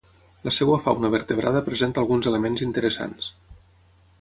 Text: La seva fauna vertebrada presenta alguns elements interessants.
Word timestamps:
La 0.47 0.53
seva 0.55 0.77
fauna 0.85 1.11
vertebrada 1.15 1.61
presenta 1.67 2.01
alguns 2.05 2.31
elements 2.33 2.65
interessants. 2.69 3.29